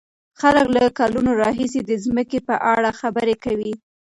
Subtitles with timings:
[0.39, 3.73] خلک له کلونو راهيسې د ځمکې په اړه خبرې کوي.